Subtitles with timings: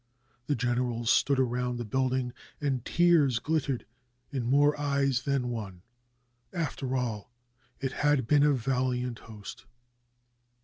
[0.47, 3.85] The generals stood around the building, and tears glittered
[4.31, 5.83] in more eyes than one;
[6.51, 7.31] after all,
[7.79, 9.67] it had been a valiant host!